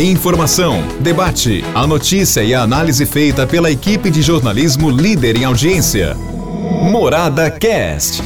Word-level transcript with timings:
Informação, 0.00 0.82
debate, 0.98 1.62
a 1.72 1.86
notícia 1.86 2.42
e 2.42 2.52
a 2.52 2.62
análise 2.62 3.06
feita 3.06 3.46
pela 3.46 3.70
equipe 3.70 4.10
de 4.10 4.22
jornalismo 4.22 4.90
líder 4.90 5.36
em 5.36 5.44
audiência. 5.44 6.16
Morada 6.90 7.48
Cast. 7.48 8.24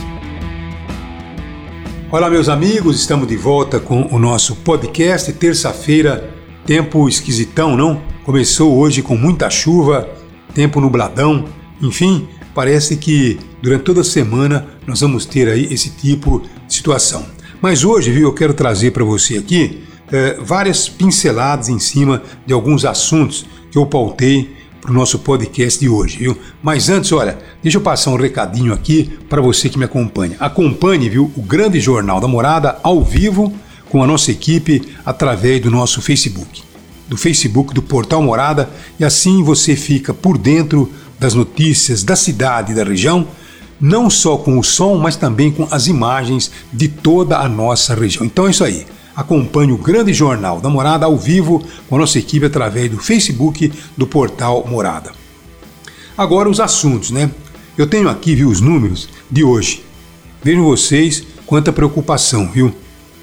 Olá, 2.11 2.31
meus 2.31 2.49
amigos, 2.49 2.99
estamos 2.99 3.29
de 3.29 3.37
volta 3.37 3.79
com 3.79 4.09
o 4.11 4.19
nosso 4.19 4.57
podcast. 4.57 5.31
Terça-feira, 5.35 6.31
tempo 6.65 7.07
esquisitão, 7.07 7.77
não? 7.77 8.01
Começou 8.25 8.75
hoje 8.79 9.03
com 9.03 9.15
muita 9.15 9.51
chuva, 9.51 10.09
tempo 10.55 10.81
nubladão, 10.81 11.45
enfim, 11.83 12.27
parece 12.55 12.97
que 12.97 13.39
durante 13.61 13.85
toda 13.85 14.01
a 14.01 14.05
semana 14.05 14.67
nós 14.87 15.03
vamos 15.03 15.27
ter 15.27 15.49
aí 15.49 15.69
esse 15.71 15.91
tipo 15.91 16.41
de 16.67 16.75
situação. 16.75 17.27
Mas 17.61 17.85
hoje, 17.85 18.11
viu, 18.11 18.29
eu 18.29 18.35
quero 18.35 18.55
trazer 18.55 18.93
para 18.93 19.05
você 19.05 19.37
aqui 19.37 19.85
é, 20.15 20.39
várias 20.41 20.89
pinceladas 20.89 21.69
em 21.69 21.81
cima 21.81 22.23
de 22.47 22.53
alguns 22.53 22.85
assuntos 22.85 23.45
que 23.69 23.77
eu 23.77 23.85
pautei 23.85 24.55
para 24.81 24.93
o 24.93 24.95
nosso 24.95 25.19
podcast 25.19 25.81
de 25.81 25.89
hoje, 25.89 26.19
viu? 26.19 26.39
Mas 26.63 26.89
antes, 26.89 27.11
olha, 27.11 27.37
deixa 27.61 27.79
eu 27.79 27.83
passar 27.83 28.13
um 28.13 28.17
recadinho 28.17 28.73
aqui 28.73 29.11
para 29.29 29.43
você 29.43 29.69
que 29.69 29.77
me 29.77 29.87
acompanha. 29.87 30.37
Acompanhe, 30.39 31.09
viu, 31.09 31.33
o 31.37 31.43
Grande 31.43 31.81
Jornal 31.81 32.21
da 32.21 32.29
Morada 32.29 32.79
ao 32.85 33.03
vivo 33.03 33.53
com 33.89 34.05
a 34.05 34.07
nossa 34.07 34.31
equipe 34.31 34.83
através 35.05 35.61
do 35.61 35.69
nosso 35.69 36.01
Facebook, 36.01 36.63
do 37.09 37.17
Facebook 37.17 37.75
do 37.75 37.83
Portal 37.83 38.23
Morada, 38.23 38.71
e 39.01 39.05
assim 39.05 39.43
você 39.43 39.75
fica 39.75 40.15
por 40.15 40.39
dentro 40.39 40.93
das 41.19 41.35
notícias 41.35 42.05
da 42.05 42.15
cidade 42.15 42.71
e 42.71 42.75
da 42.77 42.85
região, 42.85 43.27
não 43.81 44.09
só 44.09 44.37
com 44.37 44.61
o 44.61 44.63
som, 44.63 44.97
mas 44.97 45.17
também 45.17 45.51
com 45.51 45.67
as 45.73 45.89
imagens 45.89 46.53
de 46.73 46.87
toda 46.87 47.39
a 47.39 47.49
nossa 47.49 47.97
região. 47.97 48.25
Então 48.25 48.47
é 48.47 48.51
isso 48.51 48.63
aí. 48.63 48.87
Acompanhe 49.17 49.73
o 49.73 49.79
grande 49.79 50.13
jornal 50.13 50.61
da 50.61 50.69
Morada 50.69 51.07
ao 51.07 51.17
vivo 51.17 51.65
com 51.89 51.97
a 51.97 51.99
nossa 51.99 52.19
equipe 52.19 52.47
através 52.47 52.91
do 52.91 52.99
Facebook 52.99 53.73
do 53.97 54.07
portal 54.07 54.67
Morada. 54.69 55.13
Agora 56.17 56.49
os 56.49 56.61
assuntos, 56.61 57.11
né? 57.11 57.29
Eu 57.77 57.87
tenho 57.87 58.09
aqui, 58.09 58.35
viu, 58.35 58.49
os 58.49 58.61
números 58.61 59.09
de 59.31 59.45
hoje. 59.45 59.85
Vejam 60.43 60.65
vocês 60.65 61.23
quanta 61.47 61.73
preocupação, 61.73 62.51
viu? 62.51 62.75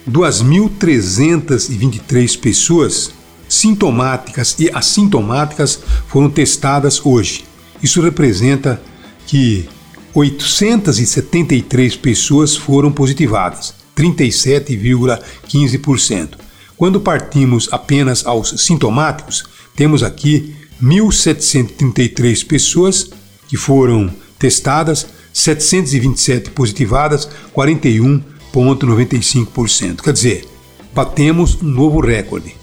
2.323 0.09 2.39
pessoas 2.39 3.11
sintomáticas 3.47 4.55
e 4.59 4.71
assintomáticas 4.73 5.79
foram 6.07 6.29
testadas 6.29 7.05
hoje. 7.05 7.45
Isso 7.83 8.01
representa 8.01 8.81
que 9.27 9.67
873 10.13 11.95
pessoas 11.97 12.55
foram 12.55 12.91
positivadas. 12.91 13.80
37,15%. 13.95 16.29
Quando 16.77 16.99
partimos 16.99 17.69
apenas 17.71 18.25
aos 18.25 18.65
sintomáticos, 18.65 19.45
temos 19.75 20.01
aqui 20.03 20.53
1.733 20.81 22.45
pessoas 22.45 23.09
que 23.47 23.55
foram 23.55 24.11
testadas, 24.39 25.05
727 25.31 26.49
positivadas, 26.51 27.29
41,95%. 27.55 30.01
Quer 30.01 30.13
dizer, 30.13 30.45
batemos 30.93 31.61
um 31.61 31.67
novo 31.67 32.01
recorde. 32.01 32.55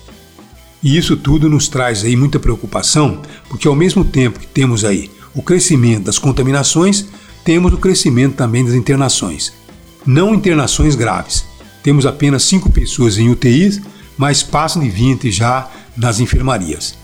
E 0.83 0.97
isso 0.97 1.17
tudo 1.17 1.49
nos 1.49 1.69
traz 1.69 2.03
aí 2.05 2.17
muita 2.17 2.41
preocupação, 2.41 3.23
porque 3.49 3.69
ao 3.69 3.75
mesmo 3.75 4.05
tempo 4.05 4.39
que 4.41 4.47
temos 4.47 4.85
aí 4.85 5.11
o 5.35 5.43
crescimento 5.43 6.05
das 6.05 6.19
contaminações, 6.19 7.07
temos 7.45 7.73
o 7.73 7.79
crescimento 7.79 8.35
também 8.35 8.65
das 8.65 8.75
internações 8.75 9.53
não 10.07 10.35
internações 10.35 10.95
graves. 10.95 11.45
Temos 11.83 12.07
apenas 12.07 12.43
5 12.45 12.71
pessoas 12.71 13.19
em 13.19 13.29
UTIs, 13.29 13.81
mas 14.17 14.43
passam 14.43 14.83
de 14.83 14.89
20 14.91 15.31
já 15.31 15.69
nas 15.97 16.21
enfermarias, 16.21 16.95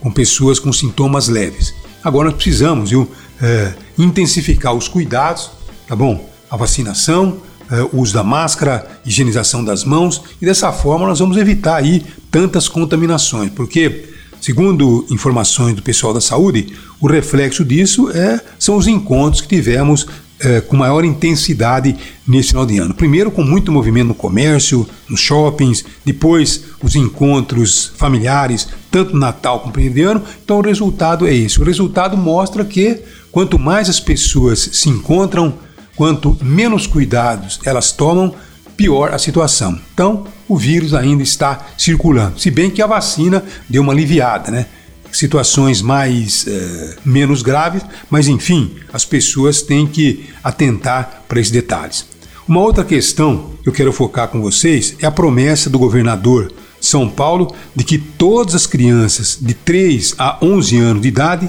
com 0.00 0.10
pessoas 0.10 0.58
com 0.58 0.72
sintomas 0.72 1.28
leves. 1.28 1.74
Agora 2.02 2.28
nós 2.28 2.36
precisamos 2.36 2.90
viu, 2.90 3.10
é, 3.40 3.72
intensificar 3.98 4.74
os 4.74 4.88
cuidados, 4.88 5.50
tá 5.86 5.96
bom? 5.96 6.28
A 6.50 6.56
vacinação, 6.56 7.38
é, 7.70 7.82
o 7.82 8.00
uso 8.00 8.12
da 8.12 8.22
máscara, 8.22 8.86
higienização 9.04 9.64
das 9.64 9.84
mãos 9.84 10.22
e 10.40 10.44
dessa 10.44 10.72
forma 10.72 11.06
nós 11.06 11.18
vamos 11.18 11.36
evitar 11.36 11.76
aí 11.76 12.04
tantas 12.30 12.68
contaminações, 12.68 13.50
porque 13.50 14.04
segundo 14.40 15.06
informações 15.10 15.74
do 15.74 15.82
pessoal 15.82 16.12
da 16.12 16.20
saúde, 16.20 16.74
o 17.00 17.06
reflexo 17.06 17.64
disso 17.64 18.10
é, 18.10 18.40
são 18.58 18.76
os 18.76 18.86
encontros 18.86 19.40
que 19.40 19.48
tivemos 19.48 20.06
é, 20.44 20.60
com 20.60 20.76
maior 20.76 21.04
intensidade 21.04 21.96
nesse 22.26 22.48
final 22.48 22.66
de 22.66 22.78
ano. 22.78 22.94
Primeiro, 22.94 23.30
com 23.30 23.42
muito 23.42 23.72
movimento 23.72 24.08
no 24.08 24.14
comércio, 24.14 24.86
nos 25.08 25.20
shoppings, 25.20 25.84
depois 26.04 26.64
os 26.82 26.94
encontros 26.94 27.92
familiares, 27.96 28.68
tanto 28.90 29.16
Natal 29.16 29.60
como 29.60 29.72
no 29.72 29.94
de 29.94 30.02
ano. 30.02 30.22
Então, 30.44 30.58
o 30.58 30.62
resultado 30.62 31.26
é 31.26 31.34
esse. 31.34 31.60
O 31.60 31.64
resultado 31.64 32.16
mostra 32.16 32.64
que 32.64 33.00
quanto 33.32 33.58
mais 33.58 33.88
as 33.88 33.98
pessoas 33.98 34.70
se 34.72 34.88
encontram, 34.88 35.54
quanto 35.96 36.36
menos 36.42 36.86
cuidados 36.86 37.60
elas 37.64 37.92
tomam, 37.92 38.34
pior 38.76 39.14
a 39.14 39.18
situação. 39.18 39.78
Então, 39.92 40.26
o 40.48 40.56
vírus 40.56 40.94
ainda 40.94 41.22
está 41.22 41.66
circulando. 41.78 42.38
Se 42.38 42.50
bem 42.50 42.70
que 42.70 42.82
a 42.82 42.86
vacina 42.86 43.42
deu 43.68 43.82
uma 43.82 43.92
aliviada, 43.92 44.50
né? 44.50 44.66
Situações 45.14 45.80
mais 45.80 46.46
é, 46.46 46.96
menos 47.04 47.40
graves, 47.40 47.82
mas 48.10 48.26
enfim, 48.26 48.74
as 48.92 49.04
pessoas 49.04 49.62
têm 49.62 49.86
que 49.86 50.28
atentar 50.42 51.24
para 51.28 51.40
esses 51.40 51.52
detalhes. 51.52 52.04
Uma 52.46 52.60
outra 52.60 52.84
questão 52.84 53.52
que 53.62 53.68
eu 53.68 53.72
quero 53.72 53.92
focar 53.92 54.28
com 54.28 54.42
vocês 54.42 54.96
é 55.00 55.06
a 55.06 55.10
promessa 55.10 55.70
do 55.70 55.78
governador 55.78 56.52
de 56.78 56.86
São 56.86 57.08
Paulo 57.08 57.54
de 57.74 57.84
que 57.84 57.96
todas 57.96 58.54
as 58.54 58.66
crianças 58.66 59.38
de 59.40 59.54
3 59.54 60.16
a 60.18 60.38
11 60.42 60.78
anos 60.78 61.02
de 61.02 61.08
idade 61.08 61.48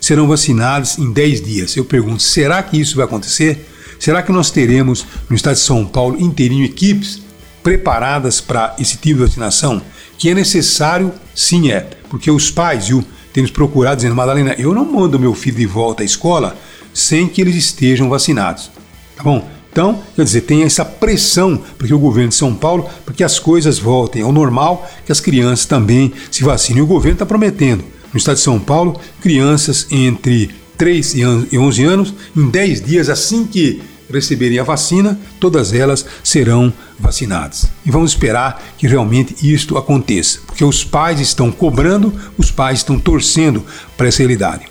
serão 0.00 0.28
vacinadas 0.28 0.98
em 0.98 1.10
10 1.10 1.42
dias. 1.42 1.76
Eu 1.76 1.84
pergunto, 1.84 2.22
será 2.22 2.62
que 2.62 2.80
isso 2.80 2.96
vai 2.96 3.06
acontecer? 3.06 3.66
Será 3.98 4.22
que 4.22 4.30
nós 4.30 4.50
teremos 4.50 5.04
no 5.28 5.34
estado 5.34 5.54
de 5.54 5.60
São 5.60 5.84
Paulo 5.84 6.20
inteirinho 6.20 6.64
equipes 6.64 7.20
preparadas 7.62 8.40
para 8.40 8.74
esse 8.78 8.96
tipo 8.96 9.18
de 9.18 9.26
vacinação? 9.26 9.82
Que 10.20 10.28
é 10.28 10.34
necessário, 10.34 11.14
sim 11.34 11.70
é, 11.72 11.80
porque 12.10 12.30
os 12.30 12.50
pais 12.50 12.88
viu, 12.88 13.02
têm 13.32 13.42
nos 13.42 13.50
procurado 13.50 13.96
dizendo, 13.96 14.14
Madalena, 14.14 14.54
eu 14.58 14.74
não 14.74 14.84
mando 14.84 15.18
meu 15.18 15.32
filho 15.32 15.56
de 15.56 15.64
volta 15.64 16.02
à 16.02 16.04
escola 16.04 16.58
sem 16.92 17.26
que 17.26 17.40
eles 17.40 17.56
estejam 17.56 18.06
vacinados. 18.10 18.70
Tá 19.16 19.22
bom? 19.22 19.48
Então, 19.72 20.02
quer 20.14 20.24
dizer, 20.24 20.42
tem 20.42 20.62
essa 20.62 20.84
pressão 20.84 21.62
porque 21.78 21.94
o 21.94 21.98
governo 21.98 22.28
de 22.28 22.34
São 22.34 22.54
Paulo, 22.54 22.86
para 23.02 23.14
que 23.14 23.24
as 23.24 23.38
coisas 23.38 23.78
voltem 23.78 24.20
ao 24.20 24.30
normal, 24.30 24.86
que 25.06 25.10
as 25.10 25.20
crianças 25.20 25.64
também 25.64 26.12
se 26.30 26.44
vacinem. 26.44 26.82
O 26.82 26.86
governo 26.86 27.14
está 27.14 27.24
prometendo, 27.24 27.82
no 28.12 28.18
estado 28.18 28.36
de 28.36 28.42
São 28.42 28.60
Paulo, 28.60 29.00
crianças 29.22 29.86
entre 29.90 30.50
3 30.76 31.14
e 31.50 31.58
11 31.58 31.82
anos, 31.82 32.14
em 32.36 32.46
10 32.46 32.82
dias, 32.82 33.08
assim 33.08 33.46
que 33.46 33.80
receberem 34.12 34.58
a 34.58 34.64
vacina, 34.64 35.18
todas 35.38 35.72
elas 35.72 36.04
serão 36.22 36.72
vacinadas. 36.98 37.70
E 37.84 37.90
vamos 37.90 38.12
esperar 38.12 38.62
que 38.76 38.86
realmente 38.86 39.34
isto 39.42 39.78
aconteça, 39.78 40.40
porque 40.46 40.64
os 40.64 40.84
pais 40.84 41.20
estão 41.20 41.50
cobrando, 41.50 42.12
os 42.36 42.50
pais 42.50 42.80
estão 42.80 42.98
torcendo 42.98 43.64
para 43.96 44.08
essa 44.08 44.18
realidade. 44.18 44.66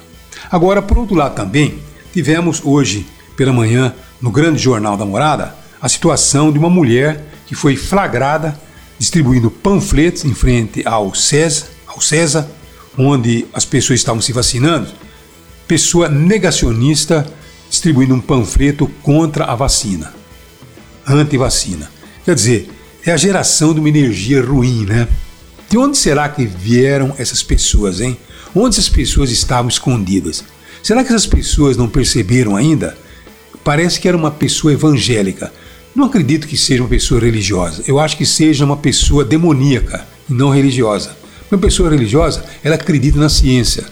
Agora, 0.52 0.82
por 0.82 0.98
outro 0.98 1.16
lado 1.16 1.36
também, 1.36 1.80
tivemos 2.14 2.62
hoje 2.64 3.06
pela 3.36 3.54
manhã, 3.54 3.94
no 4.22 4.32
grande 4.32 4.60
jornal 4.60 4.98
da 4.98 5.06
Morada, 5.06 5.56
a 5.82 5.88
situação 5.88 6.52
de 6.52 6.60
uma 6.60 6.70
mulher 6.70 7.26
que 7.48 7.56
foi 7.56 7.76
flagrada 7.76 8.60
distribuindo 9.00 9.50
panfletos 9.50 10.26
em 10.26 10.34
frente 10.34 10.86
ao 10.86 11.16
César, 11.16 11.68
ao 11.88 12.02
César 12.02 12.50
onde 12.98 13.46
as 13.54 13.64
pessoas 13.64 14.00
estavam 14.00 14.22
se 14.22 14.34
vacinando, 14.34 14.90
pessoa 15.68 16.10
negacionista 16.10 17.26
distribuindo 17.70 18.14
um 18.16 18.22
panfleto 18.22 18.88
contra 19.02 19.46
a 19.46 19.56
vacina, 19.56 20.14
anti-vacina. 21.08 21.90
Quer 22.26 22.36
dizer, 22.36 22.70
é 23.06 23.12
a 23.12 23.18
geração 23.18 23.74
de 23.74 23.80
uma 23.80 23.90
energia 23.90 24.44
ruim, 24.44 24.86
né? 24.86 25.08
De 25.70 25.78
onde 25.78 25.98
será 25.98 26.28
que 26.28 26.46
vieram 26.46 27.14
essas 27.18 27.44
pessoas, 27.44 28.02
hein? 28.02 28.18
Onde 28.56 28.76
essas 28.76 28.90
pessoas 28.90 29.30
estavam 29.32 29.70
escondidas? 29.70 30.44
Será 30.82 31.04
que 31.04 31.10
essas 31.10 31.28
pessoas 31.28 31.78
não 31.78 31.88
perceberam 31.88 32.56
ainda? 32.56 32.98
Parece 33.64 34.00
que 34.00 34.08
era 34.08 34.18
uma 34.18 34.32
pessoa 34.32 34.74
evangélica. 34.74 35.52
Não 35.96 36.06
acredito 36.06 36.48
que 36.48 36.58
seja 36.58 36.82
uma 36.82 36.90
pessoa 36.90 37.22
religiosa. 37.22 37.84
Eu 37.86 38.00
acho 38.00 38.18
que 38.18 38.26
seja 38.26 38.66
uma 38.66 38.78
pessoa 38.78 39.24
demoníaca 39.24 40.08
não 40.28 40.50
religiosa. 40.50 41.18
Uma 41.52 41.60
pessoa 41.60 41.90
religiosa, 41.90 42.44
ela 42.64 42.76
acredita 42.76 43.20
na 43.20 43.28
ciência, 43.28 43.84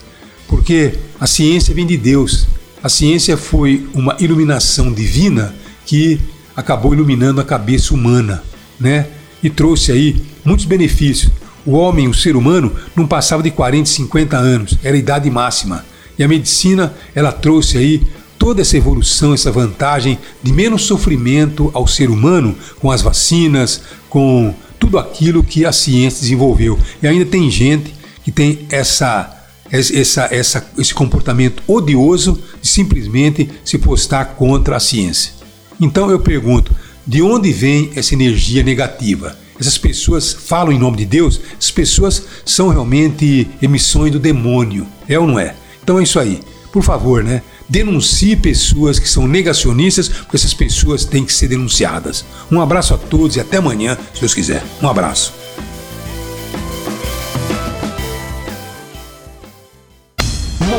porque 0.48 0.94
a 1.20 1.26
ciência 1.26 1.74
vem 1.74 1.88
de 1.88 1.98
Deus. 1.98 2.48
A 2.82 2.90
ciência 2.90 3.36
foi 3.36 3.88
uma 3.94 4.16
iluminação 4.20 4.92
divina 4.94 5.54
que 5.86 6.20
acabou 6.56 6.94
iluminando 6.94 7.42
a 7.42 7.46
cabeça 7.46 7.94
humana, 7.94 8.44
né? 8.80 9.08
E 9.42 9.50
trouxe 9.50 9.92
aí 9.92 10.22
muitos 10.44 10.66
benefícios. 10.66 11.32
O 11.66 11.74
homem, 11.74 12.08
o 12.08 12.14
ser 12.14 12.36
humano, 12.36 12.74
não 12.96 13.06
passava 13.06 13.44
de 13.44 13.52
40, 13.52 13.90
50 13.90 14.38
anos, 14.38 14.78
era 14.84 14.96
a 14.96 15.00
idade 15.00 15.30
máxima. 15.30 15.86
E 16.18 16.24
a 16.24 16.28
medicina, 16.28 16.94
ela 17.14 17.32
trouxe 17.32 17.78
aí 17.78 18.02
toda 18.38 18.62
essa 18.62 18.78
evolução, 18.78 19.34
essa 19.34 19.52
vantagem 19.52 20.18
de 20.42 20.52
menos 20.54 20.84
sofrimento 20.84 21.70
ao 21.74 21.88
ser 21.88 22.10
humano 22.10 22.56
com 22.80 22.92
as 22.92 23.02
vacinas, 23.02 23.82
com 24.10 24.54
tudo 24.80 24.98
aquilo 24.98 25.44
que 25.44 25.66
a 25.66 25.72
ciência 25.72 26.22
desenvolveu. 26.22 26.80
E 27.02 27.08
ainda 27.08 27.26
tem 27.26 27.50
gente 27.50 27.94
que 28.24 28.32
tem 28.32 28.66
essa, 28.70 29.37
essa, 29.72 30.28
essa, 30.32 30.72
esse 30.78 30.94
comportamento 30.94 31.62
odioso 31.68 32.42
de 32.62 32.68
simplesmente 32.68 33.50
se 33.64 33.78
postar 33.78 34.26
contra 34.36 34.78
a 34.78 34.80
ciência. 34.80 35.34
Então 35.80 36.10
eu 36.10 36.20
pergunto: 36.20 36.76
de 37.06 37.22
onde 37.22 37.52
vem 37.52 37.92
essa 37.96 38.14
energia 38.14 38.64
negativa? 38.64 39.38
Essas 39.60 39.78
pessoas 39.78 40.34
falam 40.34 40.72
em 40.72 40.78
nome 40.80 40.98
de 40.98 41.06
Deus? 41.06 41.42
Essas 41.58 41.72
pessoas 41.72 42.24
são 42.46 42.70
realmente 42.70 43.48
emissões 43.62 44.12
do 44.12 44.20
demônio, 44.20 44.86
é 45.08 45.18
ou 45.18 45.26
não 45.26 45.40
é? 45.40 45.56
Então 45.82 46.00
é 46.00 46.04
isso 46.04 46.20
aí. 46.20 46.40
Por 46.72 46.84
favor, 46.84 47.24
né? 47.24 47.42
Denuncie 47.68 48.36
pessoas 48.36 49.00
que 49.00 49.10
são 49.10 49.28
negacionistas, 49.28 50.08
porque 50.08 50.36
essas 50.36 50.54
pessoas 50.54 51.06
têm 51.06 51.26
que 51.26 51.34
ser 51.34 51.48
denunciadas. 51.48 52.24
Um 52.52 52.62
abraço 52.62 52.94
a 52.94 52.98
todos 52.98 53.36
e 53.36 53.40
até 53.40 53.58
amanhã, 53.58 53.98
se 54.14 54.22
Deus 54.22 54.34
quiser. 54.34 54.64
Um 54.82 54.88
abraço. 54.88 55.34